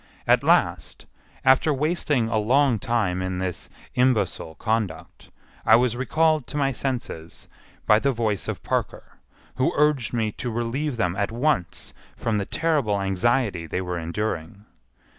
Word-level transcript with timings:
At 0.25 0.41
last, 0.41 1.05
after 1.45 1.71
wasting 1.71 2.27
a 2.27 2.39
long 2.39 2.79
time 2.79 3.21
in 3.21 3.37
this 3.37 3.69
imbecile 3.93 4.55
conduct, 4.55 5.29
I 5.63 5.75
was 5.75 5.95
recalled 5.95 6.47
to 6.47 6.57
my 6.57 6.71
senses 6.71 7.47
by 7.85 7.99
the 7.99 8.11
voice 8.11 8.47
of 8.47 8.63
Parker, 8.63 9.19
who 9.57 9.71
urged 9.75 10.11
me 10.11 10.31
to 10.31 10.49
relieve 10.49 10.97
them 10.97 11.15
at 11.15 11.31
once 11.31 11.93
from 12.17 12.39
the 12.39 12.47
terrible 12.47 12.99
anxiety 12.99 13.67
they 13.67 13.79
were 13.79 13.99
enduring. 13.99 14.65